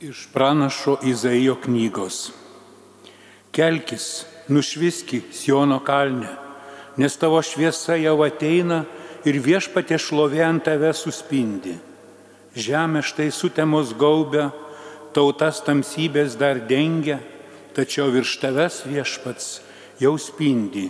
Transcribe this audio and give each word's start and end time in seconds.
Iš 0.00 0.28
pranašo 0.32 0.96
Izaijo 1.04 1.58
knygos. 1.64 2.32
Kelkis, 3.52 4.24
nušviski 4.48 5.20
Siono 5.32 5.76
kalne, 5.84 6.28
nes 6.96 7.16
tavo 7.20 7.42
šviesa 7.44 7.98
jau 8.00 8.14
ateina 8.24 8.78
ir 9.28 9.36
viešpatė 9.44 9.98
šlovė 10.00 10.40
ant 10.46 10.64
tave 10.64 10.94
suspindi. 10.96 11.76
Žemė 12.56 13.04
štai 13.04 13.28
sutemos 13.28 13.92
gaubia, 13.92 14.48
tautas 15.12 15.60
tamsybės 15.68 16.40
dar 16.40 16.64
dengia, 16.64 17.20
tačiau 17.76 18.08
virš 18.08 18.38
tavęs 18.40 18.80
viešpats 18.88 19.52
jau 20.00 20.16
spindi, 20.16 20.88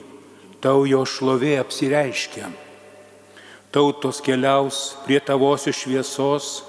tau 0.62 0.86
jo 0.86 1.02
šlovė 1.02 1.56
apsireiškia. 1.66 2.46
Tautos 3.74 4.22
keliaus 4.22 4.84
prie 5.02 5.18
tavosios 5.18 5.82
šviesos, 5.82 6.60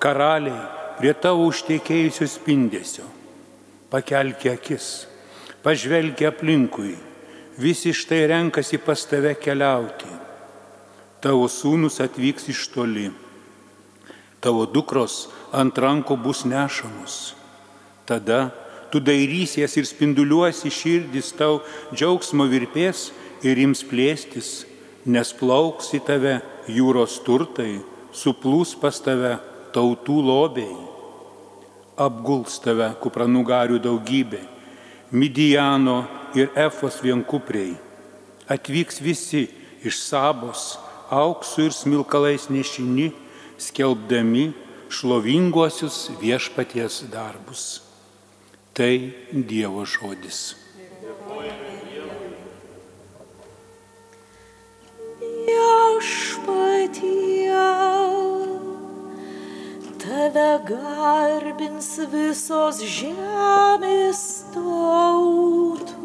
karaliai 0.00 0.79
prie 1.00 1.14
tavo 1.16 1.46
užtiekėjusio 1.48 2.26
spindesio. 2.28 3.06
Pakelki 3.90 4.50
akis, 4.52 5.06
pažvelgi 5.64 6.26
aplinkui, 6.28 6.92
visi 7.56 7.94
štai 7.96 8.26
renkasi 8.28 8.78
pas 8.84 9.00
tave 9.08 9.32
keliauti. 9.40 10.10
Tavo 11.24 11.48
sūnus 11.48 11.98
atvyks 12.04 12.50
iš 12.52 12.66
toli, 12.74 13.08
tavo 14.44 14.66
dukros 14.68 15.30
ant 15.56 15.80
rankų 15.80 16.18
bus 16.20 16.44
nešamos. 16.48 17.16
Tada 18.04 18.50
tu 18.92 19.00
dairysies 19.00 19.78
ir 19.80 19.88
spinduliuosi 19.88 20.72
širdis 20.72 21.32
tau 21.38 21.62
džiaugsmo 21.94 22.44
virpės 22.50 23.08
ir 23.40 23.60
ims 23.64 23.82
plėstis, 23.88 24.66
nes 25.08 25.32
plauks 25.32 25.94
į 25.96 26.04
tave 26.04 26.36
jūros 26.68 27.18
turtai, 27.24 27.80
suplūs 28.12 28.76
pas 28.76 29.00
tave 29.00 29.38
tautų 29.72 30.20
lobiai 30.28 30.89
apguls 32.00 32.58
tave 32.64 32.88
kupranugarių 33.02 33.80
daugybė, 33.84 34.40
Midijano 35.10 36.04
ir 36.38 36.52
Efos 36.54 37.00
vienkupriai. 37.02 37.74
Atvyks 38.50 39.00
visi 39.02 39.48
iš 39.82 39.98
sabos, 40.04 40.78
auksų 41.10 41.66
ir 41.66 41.74
smilkalais 41.74 42.46
nešini, 42.50 43.10
skelbdami 43.58 44.52
šlovinguosius 44.90 46.08
viešpaties 46.22 47.04
darbus. 47.10 47.82
Tai 48.74 48.94
Dievo 49.34 49.82
žodis. 49.82 50.59
Tave 60.50 60.64
garbins 60.66 61.98
visos 62.10 62.80
žemės 62.82 64.22
tautos. 64.54 65.99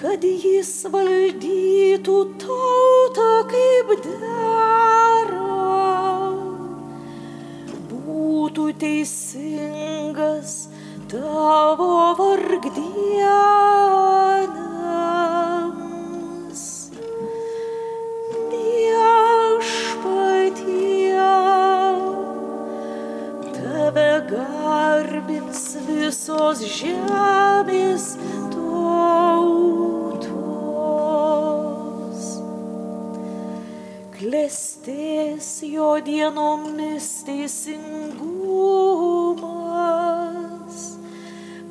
kad 0.00 0.24
jis 0.26 0.72
valdytų 0.90 2.16
tautą 2.42 3.28
kaip 3.52 3.92
dera, 4.08 5.60
būtų 7.92 8.66
teisingas 8.82 10.56
tavo 11.14 11.92
vargdienams. 12.18 13.73
Visos 26.44 26.60
žemės 26.76 28.04
tautos. 28.52 28.74
Klestės 34.12 35.48
jo 35.64 36.00
dienomis 36.04 37.08
teisingumas 37.24 37.96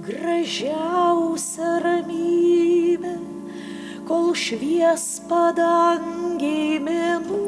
gražiausia 0.07 1.77
ramybė, 1.85 3.15
kol 4.09 4.33
švies 4.33 5.21
padangiai 5.29 6.79
mėnulis. 6.81 7.42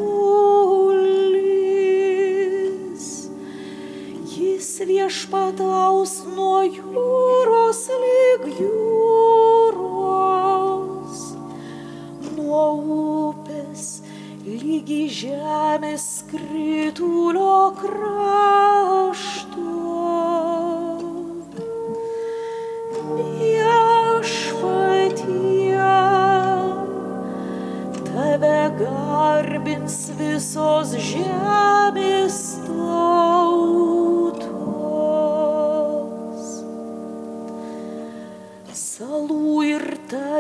Aš 5.25 5.31
pataus 5.33 6.11
nuo 6.35 6.59
jūros 6.69 7.81
lygių. 8.03 8.84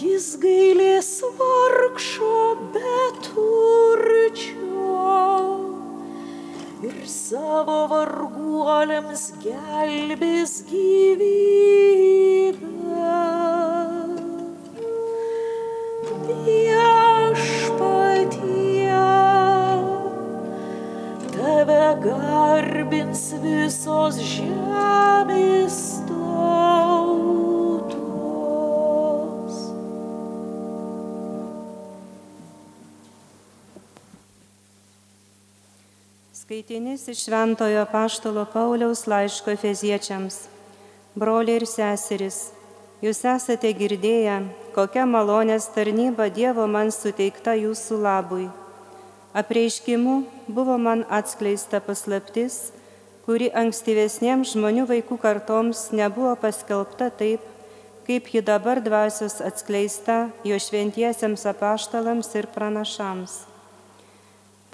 Jis 0.02 0.28
gailės 0.44 1.12
vargšo 1.40 2.36
beturčio 2.76 4.58
ir 6.90 7.00
savo 7.16 7.80
varguoliams 7.96 9.24
gelbės 9.46 10.54
gyvybę. 10.68 11.49
Visos 24.10 24.26
žemės 24.26 26.02
tautos. 26.10 26.78
Skaitinys 36.34 37.06
iš 37.12 37.26
Šventojo 37.28 37.86
Paštalo 37.92 38.46
Pauliaus 38.50 39.06
laiško 39.06 39.52
Efeziečiams. 39.54 40.50
Broliai 41.14 41.60
ir 41.60 41.68
seserys, 41.70 42.50
jūs 43.06 43.22
esate 43.30 43.74
girdėję, 43.78 44.42
kokia 44.74 45.06
malonės 45.06 45.70
tarnyba 45.76 46.30
Dievo 46.34 46.66
man 46.66 46.90
suteikta 46.90 47.54
jūsų 47.54 48.02
labui. 48.02 48.50
Apreiškimu 49.38 50.24
buvo 50.50 50.78
man 50.82 51.06
atskleista 51.10 51.78
paslaptis, 51.78 52.72
kuri 53.30 53.52
ankstyvesniems 53.54 54.56
žmonių 54.56 54.88
vaikų 54.90 55.20
kartoms 55.22 55.92
nebuvo 55.94 56.32
paskelbta 56.42 57.12
taip, 57.14 57.44
kaip 58.08 58.32
ji 58.34 58.42
dabar 58.42 58.82
dvasios 58.82 59.36
atskleista 59.46 60.32
jo 60.42 60.58
šventiesiems 60.58 61.44
apaštalams 61.52 62.32
ir 62.40 62.48
pranašams. 62.56 63.36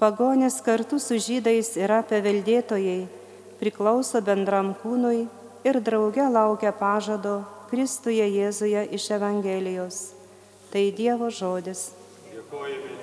Pagonės 0.00 0.56
kartu 0.64 0.96
su 0.96 1.20
žydais 1.20 1.74
yra 1.76 2.00
paveldėtojai, 2.08 3.04
priklauso 3.60 4.24
bendram 4.24 4.72
kūnui 4.80 5.26
ir 5.68 5.82
drauge 5.84 6.24
laukia 6.24 6.72
pažado 6.72 7.42
Kristuje 7.68 8.24
Jėzuje 8.24 8.88
iš 8.96 9.12
Evangelijos. 9.20 10.02
Tai 10.72 10.88
Dievo 10.96 11.28
žodis. 11.28 11.90
Alleluja, 12.24 12.95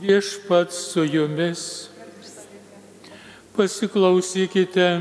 Viešpats 0.00 0.92
su 0.92 1.04
jumis. 1.04 1.88
Pasiklausykite 3.56 5.00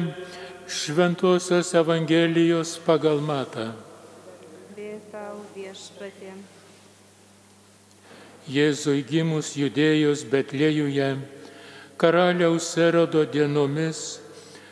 Šventojios 0.67 1.73
Evangelijos 1.73 2.79
pagal 2.81 3.21
matą. 3.21 3.75
Jėzui 8.47 9.03
gimus 9.05 9.51
judėjus 9.59 10.23
Betlėjuje, 10.31 11.09
karaliaus 12.01 12.69
erodo 12.81 13.21
dienomis, 13.27 14.21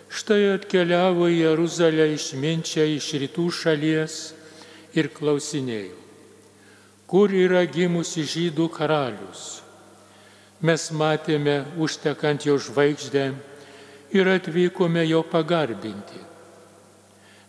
štai 0.10 0.56
atkeliavo 0.56 1.28
į 1.30 1.44
Jeruzalę 1.44 2.08
išminčia 2.16 2.88
iš 2.96 3.12
rytų 3.22 3.46
šalies 3.52 4.18
ir 4.98 5.12
klausinėjo, 5.14 6.00
kur 7.06 7.30
yra 7.30 7.62
gimusi 7.70 8.26
žydų 8.26 8.72
karalius. 8.74 9.65
Mes 10.66 10.86
matėme 10.90 11.60
užtekant 11.78 12.46
jo 12.48 12.56
žvaigždę 12.58 13.26
ir 14.16 14.30
atvykome 14.32 15.04
jo 15.06 15.22
pagarbinti. 15.30 16.22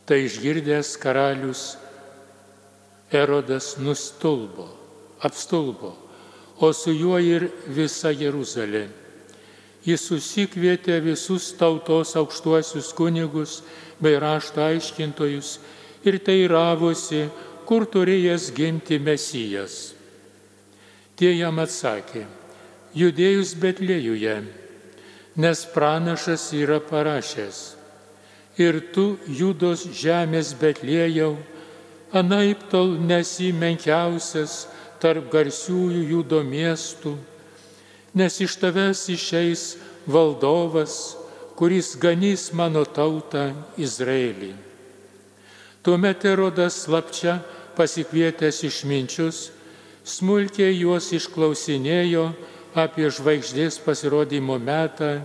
Tai 0.07 0.19
išgirdęs 0.27 0.97
karalius 1.01 1.63
Erodas 3.11 3.77
nustulbo, 3.79 4.67
apstulbo, 5.23 5.95
o 6.59 6.73
su 6.73 6.93
juo 6.93 7.19
ir 7.23 7.49
visa 7.71 8.11
Jeruzalė. 8.11 8.87
Jis 9.87 10.03
susikvietė 10.11 10.99
visus 11.05 11.53
tautos 11.55 12.17
aukštuosius 12.19 12.91
kunigus 12.99 13.61
bei 14.03 14.19
rašto 14.19 14.65
aiškintojus 14.65 15.53
ir 16.03 16.19
teiravosi, 16.19 17.29
kur 17.67 17.87
turėjęs 17.87 18.51
gimti 18.55 18.99
Mesijas. 18.99 19.95
Tie 21.17 21.31
jam 21.39 21.63
atsakė, 21.63 22.27
judėjus 22.97 23.53
Betlėjuje, 23.61 24.37
nes 25.37 25.65
pranašas 25.75 26.49
yra 26.57 26.81
parašęs. 26.81 27.59
Ir 28.57 28.81
tu, 28.95 29.19
judos 29.29 29.85
žemės 29.93 30.55
Betlėjau, 30.57 31.35
anaip 32.17 32.65
tol 32.73 32.95
nesi 32.97 33.51
menkiausias 33.53 34.65
tarp 35.03 35.29
garsiųjų 35.33 36.07
judo 36.15 36.41
miestų, 36.41 37.13
nes 38.17 38.41
iš 38.41 38.57
tavęs 38.63 39.05
išeis 39.13 39.65
valdovas, 40.09 41.17
kuris 41.57 41.93
ganys 42.01 42.49
mano 42.57 42.85
tautą 42.85 43.51
Izraelį. 43.77 44.55
Tuomet 45.85 46.25
erodas 46.25 46.81
slapčia 46.87 47.39
pasikvietęs 47.77 48.65
išminčius, 48.67 49.51
smulkiai 50.07 50.73
juos 50.81 51.13
išklausinėjo 51.13 52.31
apie 52.77 53.09
žvaigždės 53.11 53.79
pasirodymo 53.85 54.59
metą 54.61 55.17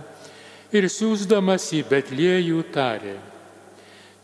ir 0.72 0.88
siūsdamas 0.88 1.68
į 1.76 1.82
Betliejų 1.90 2.62
tarė. 2.72 3.18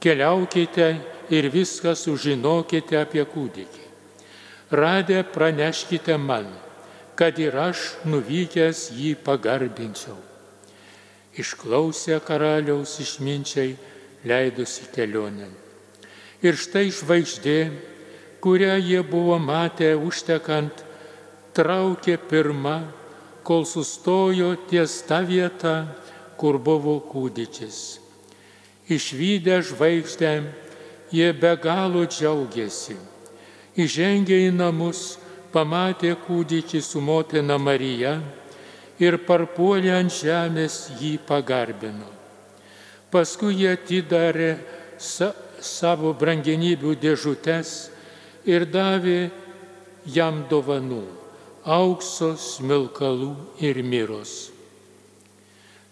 Keliaukite 0.00 0.88
ir 1.34 1.50
viską 1.52 1.92
sužinokite 1.98 2.96
apie 3.00 3.24
kūdikį. 3.28 3.84
Radę 4.70 5.22
praneškite 5.32 6.16
man, 6.20 6.48
kad 7.18 7.38
ir 7.40 7.56
aš 7.56 7.98
nuvykęs 8.06 8.88
jį 8.94 9.14
pagarbinčiau. 9.24 10.16
Išklausė 11.38 12.18
karaliaus 12.24 12.98
išminčiai, 13.02 13.76
leidusi 14.28 14.88
kelionę. 14.94 15.48
Ir 16.42 16.58
štai 16.58 16.88
žvaigždė, 16.94 17.58
kurią 18.42 18.76
jie 18.78 19.02
buvo 19.02 19.38
matę 19.42 19.92
užtekant, 19.98 20.84
traukė 21.54 22.18
pirmą, 22.30 22.76
kol 23.48 23.64
sustojo 23.64 24.52
ties 24.68 25.00
ta 25.08 25.22
vieta, 25.24 25.86
kur 26.36 26.58
buvo 26.60 26.98
kūdikis. 27.00 27.96
Išvykę 28.92 29.56
žvaigždę, 29.64 30.32
jie 31.12 31.32
be 31.32 31.54
galo 31.56 32.04
džiaugiasi. 32.04 32.98
Įžengė 33.80 34.36
į 34.48 34.52
namus, 34.52 35.16
pamatė 35.52 36.12
kūdikį 36.26 36.80
su 36.84 37.00
motina 37.00 37.56
Marija 37.56 38.18
ir 39.00 39.16
parpuolė 39.24 39.94
ant 39.96 40.12
žemės 40.12 40.90
jį 41.00 41.16
pagarbino. 41.24 42.08
Paskui 43.08 43.54
jie 43.62 43.70
atidarė 43.72 44.50
sa 45.00 45.32
savo 45.64 46.12
brangenybių 46.12 46.92
dėžutes 47.00 47.72
ir 48.44 48.66
davė 48.68 49.30
jam 50.04 50.44
dovanų- 50.50 51.04
aukso, 51.68 52.32
smilkalų 52.40 53.34
ir 53.60 53.82
miros. 53.84 54.48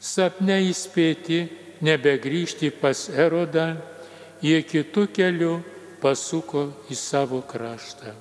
Sapne 0.01 0.59
įspėti 0.71 1.45
nebegrįžti 1.85 2.73
pas 2.81 3.07
Erodą, 3.13 3.75
jie 4.41 4.61
kitų 4.65 5.07
kelių 5.13 5.55
pasuko 6.01 6.71
į 6.89 6.97
savo 6.97 7.43
kraštą. 7.45 8.15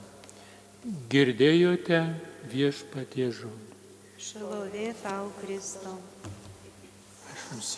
Girdėjote 1.10 2.02
viešpatie 2.52 3.32
žodį. 3.34 3.72
Šlovė 4.22 4.92
tau, 5.02 5.30
Kristau. 5.42 5.98
Jums. 7.52 7.76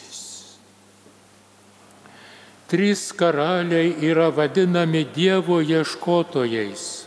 Trys 2.67 3.11
karaliai 3.15 3.95
yra 4.03 4.27
vadinami 4.27 5.05
Dievo 5.15 5.61
ieškotojais. 5.63 7.06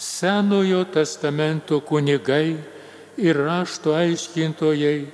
Senojo 0.00 0.86
testamento 0.88 1.82
kunigai 1.84 2.56
ir 3.20 3.36
rašto 3.36 3.92
aiškintojai 3.92 5.06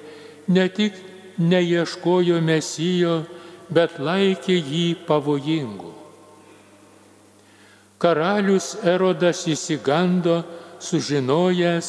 ne 0.54 0.68
tik 0.70 0.94
neieškojo 1.42 2.38
mesijo, 2.40 3.16
bet 3.68 3.98
laikė 3.98 4.54
jį 4.54 4.86
pavojingu. 5.08 5.90
Karalius 7.98 8.76
Erodas 8.86 9.42
įsigando, 9.50 10.44
sužinojęs, 10.78 11.88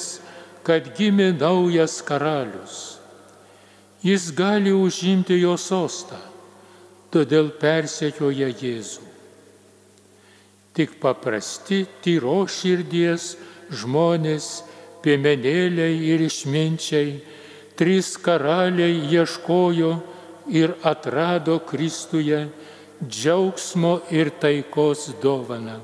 kad 0.66 0.89
gimė 0.98 1.34
naujas 1.38 2.00
karalius. 2.01 2.98
Jis 4.01 4.32
gali 4.34 4.74
užimti 4.74 5.38
jo 5.38 5.54
sostą, 5.60 6.18
todėl 7.13 7.51
persekioja 7.62 8.50
Jėzų. 8.50 9.16
Tik 10.77 11.00
paprasti, 11.01 11.88
tyro 12.05 12.43
širdies 12.46 13.31
žmonės, 13.74 14.62
piemenėliai 15.01 15.98
ir 16.13 16.22
išminčiai, 16.27 17.17
trys 17.77 18.13
karaliai 18.22 19.00
ieškojo 19.10 19.91
ir 20.53 20.75
atrado 20.86 21.57
Kristuje 21.65 22.46
džiaugsmo 23.01 24.00
ir 24.13 24.29
taikos 24.41 25.10
dovaną. 25.22 25.79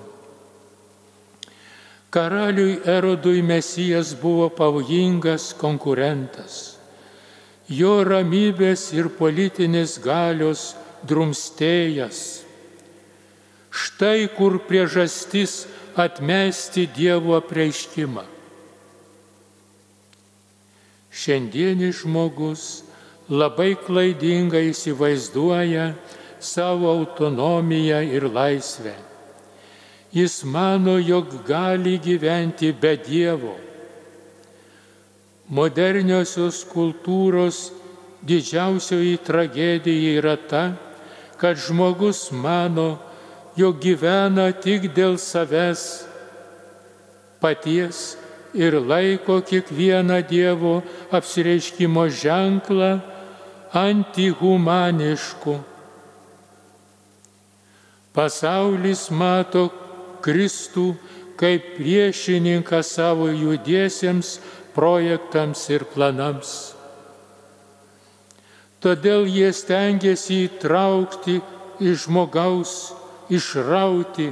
Karaliui 2.13 2.77
Erodui 2.85 3.41
Mesijas 3.41 4.13
buvo 4.21 4.51
pavojingas 4.53 5.49
konkurentas. 5.57 6.77
Jo 7.65 8.03
ramybės 8.05 8.91
ir 8.93 9.09
politinės 9.17 9.97
galios 10.03 10.75
drumstėjas. 11.09 12.42
Štai 13.73 14.29
kur 14.29 14.59
priežastis 14.61 15.65
atmesti 15.97 16.85
Dievo 16.85 17.33
apreiškimą. 17.39 18.21
Šiandienis 21.13 22.03
žmogus 22.03 22.83
labai 23.29 23.73
klaidingai 23.77 24.67
įsivaizduoja 24.69 25.93
savo 26.37 26.89
autonomiją 26.91 28.01
ir 28.13 28.27
laisvę. 28.29 28.93
Jis 30.13 30.43
mano, 30.45 30.99
jog 31.01 31.31
gali 31.47 31.97
gyventi 31.97 32.69
be 32.73 32.93
Dievo. 33.01 33.55
Moderniosios 35.49 36.61
kultūros 36.69 37.71
didžiausioji 38.21 39.17
tragedija 39.25 40.19
yra 40.19 40.35
ta, 40.37 40.63
kad 41.41 41.57
žmogus 41.57 42.29
mano, 42.31 43.01
jog 43.57 43.79
gyvena 43.81 44.49
tik 44.57 44.89
dėl 44.95 45.19
savęs 45.21 45.83
paties 47.41 48.15
ir 48.53 48.77
laiko 48.79 49.41
kiekvieną 49.41 50.21
Dievo 50.29 50.81
apsireiškimo 51.11 52.07
ženklą 52.09 53.01
antihumanišku. 53.73 55.57
Pasaulis 58.13 59.09
mato 59.09 59.69
Kristų 60.21 60.93
kaip 61.37 61.73
priešininką 61.77 62.83
savo 62.85 63.27
judiesiems 63.33 64.37
projektams 64.77 65.65
ir 65.73 65.85
planams. 65.89 66.73
Todėl 68.83 69.25
jie 69.31 69.49
stengiasi 69.55 70.43
įtraukti 70.45 71.39
iš 71.81 72.05
žmogaus, 72.05 72.93
išrauti 73.37 74.29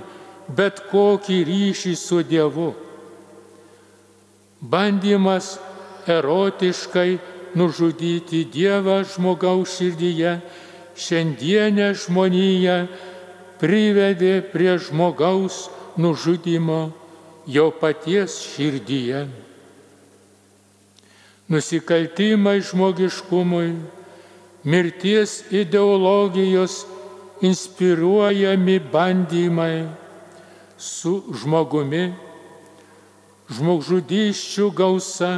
bet 0.55 0.86
kokį 0.91 1.41
ryšį 1.48 1.98
su 2.00 2.22
Dievu 2.27 2.72
bandymas 4.62 5.58
erotiškai 6.08 7.17
nužudyti 7.55 8.46
Dievą 8.46 9.01
žmogaus 9.03 9.77
širdyje, 9.77 10.38
šiandienę 10.96 11.91
žmoniją 11.98 12.86
privedė 13.60 14.41
prie 14.53 14.77
žmogaus 14.79 15.70
nužudimo 15.98 16.91
jo 17.48 17.72
paties 17.74 18.38
širdyje. 18.53 19.25
Nusikaltimai 21.51 22.62
žmogiškumui, 22.63 23.74
mirties 24.63 25.41
ideologijos 25.51 26.86
inspiruojami 27.42 28.78
bandymai 28.92 29.88
su 30.78 31.20
žmogumi 31.42 32.06
žmogžudyščių 33.52 34.68
gausa 34.76 35.32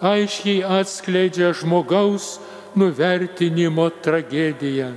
aiškiai 0.00 0.62
atskleidžia 0.80 1.52
žmogaus 1.56 2.38
nuvertinimo 2.78 3.88
tragediją. 4.04 4.92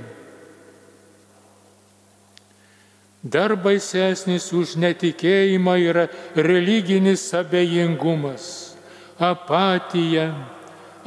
Dar 3.24 3.54
baisesnis 3.56 4.50
už 4.52 4.76
netikėjimą 4.76 5.74
yra 5.80 6.04
religinis 6.36 7.24
abejingumas, 7.32 8.76
apatija, 9.16 10.28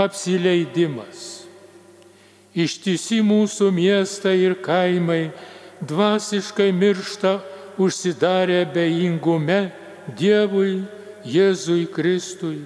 apsileidimas. 0.01 1.36
Ištisi 2.57 3.21
mūsų 3.21 3.69
miestai 3.69 4.39
ir 4.41 4.55
kaimai 4.65 5.29
dvasiškai 5.85 6.71
miršta 6.73 7.37
užsidarę 7.77 8.63
abejingume 8.65 9.59
Dievui 10.17 10.81
Jėzui 11.27 11.85
Kristui, 11.93 12.63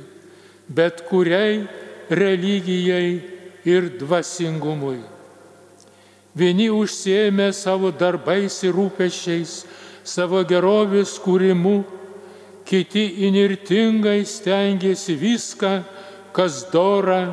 bet 0.70 1.04
kuriai 1.10 1.66
religijai 2.08 3.20
ir 3.68 3.90
dvasingumui. 4.00 5.02
Vieni 6.38 6.70
užsiemė 6.72 7.50
savo 7.52 7.92
darbais 7.92 8.62
ir 8.64 8.78
rūpešiais, 8.78 9.66
savo 10.08 10.40
gerovės 10.48 11.18
kūrimu, 11.20 11.82
kiti 12.64 13.04
inirtingai 13.28 14.22
stengiasi 14.24 15.18
viską, 15.20 15.74
kas 16.32 16.64
dora, 16.72 17.26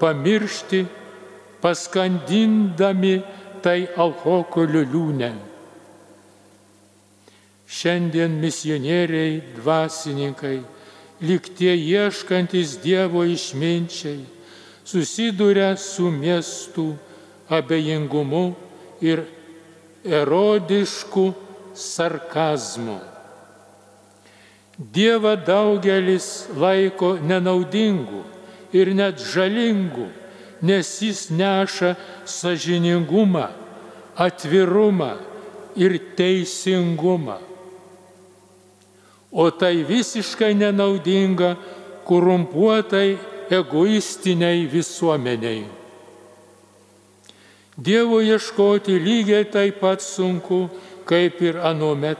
pamiršti, 0.00 0.86
paskandindami 1.62 3.18
tai 3.62 3.88
alkoholio 3.96 4.84
liūnę. 4.86 5.30
Šiandien 7.68 8.38
misionieriai, 8.40 9.42
dvasininkai, 9.58 10.58
lyg 11.20 11.50
tie 11.58 11.74
ieškantis 11.76 12.78
Dievo 12.80 13.26
išminčiai, 13.28 14.22
susiduria 14.88 15.74
su 15.76 16.08
miestų 16.08 16.86
abejingumu 17.52 18.46
ir 19.04 19.26
erodišku 20.04 21.26
sarkazmu. 21.76 22.98
Dievą 24.78 25.34
daugelis 25.42 26.46
laiko 26.54 27.16
nenaudingu 27.18 28.22
ir 28.72 28.94
net 28.94 29.18
žalingu, 29.18 30.06
nes 30.62 30.94
jis 31.02 31.28
neša 31.30 31.94
sažiningumą, 32.26 33.48
atvirumą 34.16 35.12
ir 35.76 35.98
teisingumą 36.18 37.38
o 39.30 39.50
tai 39.50 39.84
visiškai 39.84 40.54
nenaudinga 40.54 41.56
korumpuotai 42.04 43.18
egoistiniai 43.50 44.66
visuomeniai. 44.72 45.64
Dievo 47.78 48.20
ieškoti 48.24 48.98
lygiai 48.98 49.44
taip 49.52 49.80
pat 49.80 50.02
sunku, 50.02 50.66
kaip 51.06 51.38
ir 51.44 51.60
anuomet. 51.62 52.18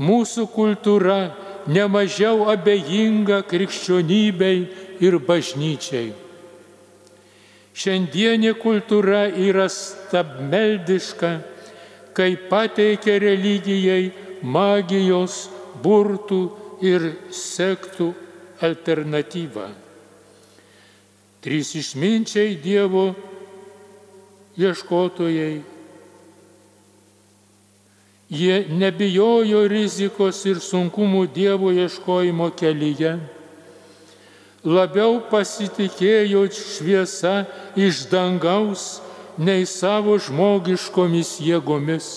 Mūsų 0.00 0.46
kultūra 0.48 1.34
nemažiau 1.68 2.48
abejinga 2.48 3.42
krikščionybei 3.44 4.58
ir 5.04 5.18
bažnyčiai. 5.20 6.14
Šiandienė 7.80 8.52
kultūra 8.60 9.22
yra 9.30 9.64
stabmeldiška, 9.72 11.30
kai 12.12 12.34
pateikia 12.50 13.14
religijai 13.22 14.10
magijos, 14.44 15.46
burtų 15.80 16.40
ir 16.84 17.06
sektų 17.32 18.10
alternatyvą. 18.60 19.70
Trys 21.40 21.72
išminčiai 21.80 22.58
Dievo 22.60 23.14
ieškotojai. 24.60 25.62
Jie 28.30 28.56
nebijojo 28.68 29.64
rizikos 29.72 30.44
ir 30.52 30.60
sunkumų 30.60 31.24
Dievo 31.32 31.72
ieškojimo 31.72 32.52
kelyje. 32.60 33.16
Labiau 34.64 35.22
pasitikėjo 35.30 36.42
šviesa 36.52 37.46
iš 37.80 38.04
dangaus 38.12 39.00
nei 39.40 39.64
savo 39.64 40.18
žmogiškomis 40.20 41.38
jėgomis. 41.40 42.08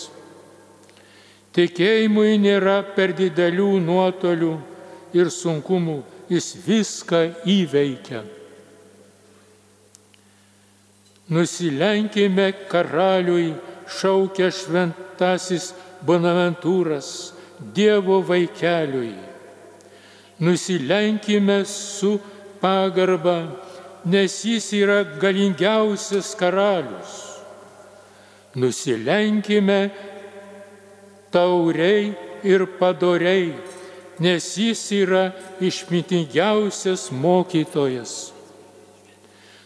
Tikėjimui 1.56 2.36
nėra 2.42 2.82
per 2.98 3.14
didelių 3.16 3.78
nuotolių 3.86 4.54
ir 5.16 5.30
sunkumų, 5.32 6.02
jis 6.28 6.50
viską 6.66 7.22
įveikia. 7.48 8.24
Nusilenkime 11.32 12.50
karaliui, 12.68 13.54
šaukia 13.88 14.50
šventasis 14.52 15.72
Bonaventūras, 16.04 17.32
Dievo 17.74 18.18
vaikeliui. 18.28 19.14
Nusilenkime 20.44 21.62
su 21.70 22.18
pagarba, 22.64 23.38
nes 24.06 24.40
jis 24.48 24.72
yra 24.80 25.04
galingiausias 25.22 26.32
karalius. 26.40 27.14
Nusilenkime 28.56 29.92
tauriai 31.34 32.14
ir 32.44 32.66
padoriai, 32.80 33.52
nes 34.24 34.46
jis 34.58 34.82
yra 35.02 35.24
išmintingiausias 35.60 37.12
mokytojas 37.12 38.34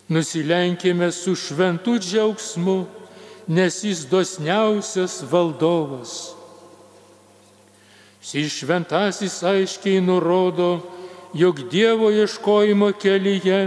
nusilenkime 0.07 1.11
su 1.11 1.35
šventu 1.35 1.99
džiaugsmu, 1.99 2.85
nes 3.47 3.83
jis 3.83 4.05
dosniausias 4.09 5.23
valdovas. 5.31 6.33
Šis 8.21 8.51
šventasis 8.59 9.43
aiškiai 9.43 10.01
nurodo, 10.01 10.81
jog 11.33 11.61
Dievo 11.69 12.11
ieškojimo 12.11 12.91
kelyje 13.01 13.59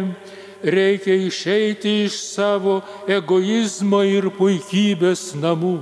reikia 0.62 1.14
išeiti 1.14 2.04
iš 2.04 2.18
savo 2.34 2.80
egoizmo 3.08 4.02
ir 4.04 4.28
puikybės 4.36 5.32
namų. 5.40 5.78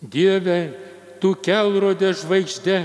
Dieve, 0.00 0.60
tu 1.20 1.32
kelrodė 1.34 2.12
žvaigždė, 2.14 2.78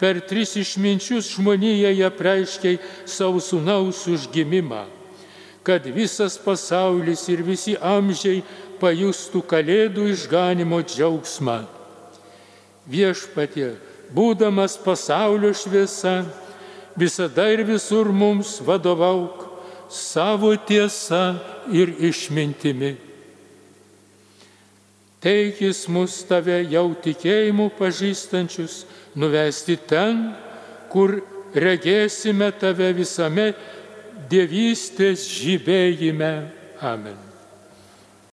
per 0.00 0.20
tris 0.24 0.54
išminčius 0.56 1.28
žmonėje 1.34 2.08
preiškiai 2.16 2.78
savo 3.08 3.40
sunaus 3.40 4.06
užgimimą, 4.08 4.86
kad 5.64 5.84
visas 5.92 6.38
pasaulis 6.40 7.26
ir 7.28 7.42
visi 7.44 7.76
amžiai 7.76 8.40
pajustų 8.80 9.42
kalėdų 9.44 10.08
išganimo 10.14 10.80
džiaugsmą. 10.80 11.58
Viešpatie, 12.88 13.74
būdamas 14.14 14.76
pasaulio 14.80 15.52
šviesa, 15.54 16.24
visada 16.98 17.46
ir 17.52 17.64
visur 17.68 18.10
mums 18.12 18.58
vadovauk 18.64 19.46
savo 19.90 20.54
tiesa 20.56 21.38
ir 21.72 21.94
išmintimi. 21.98 22.96
Teikis 25.20 25.84
mus 25.92 26.22
tave 26.24 26.62
jau 26.72 26.86
tikėjimu 27.04 27.68
pažįstančius, 27.76 28.84
nuvesti 29.20 29.76
ten, 29.76 30.30
kur 30.88 31.18
regėsime 31.52 32.48
tave 32.56 32.92
visame 32.96 33.50
dievystės 34.32 35.26
žybėjime. 35.28 36.32
Amen. 36.80 37.29